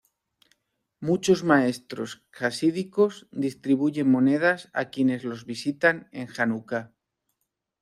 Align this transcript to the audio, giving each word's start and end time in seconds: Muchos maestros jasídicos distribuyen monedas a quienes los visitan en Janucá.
Muchos 0.99 1.43
maestros 1.43 2.25
jasídicos 2.31 3.27
distribuyen 3.29 4.09
monedas 4.09 4.71
a 4.73 4.85
quienes 4.85 5.23
los 5.23 5.45
visitan 5.45 6.09
en 6.11 6.25
Janucá. 6.25 6.91